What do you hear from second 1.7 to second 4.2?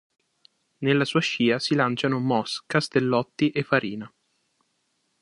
lanciano Moss, Castellotti e Farina.